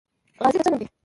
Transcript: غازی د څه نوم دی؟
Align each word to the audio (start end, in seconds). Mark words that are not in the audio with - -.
غازی 0.39 0.57
د 0.59 0.61
څه 0.65 0.69
نوم 0.71 0.77
دی؟ 0.81 0.85